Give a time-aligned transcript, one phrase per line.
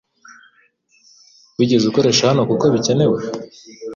[1.57, 3.19] Wigeze ukoresha hano kuko bikenewe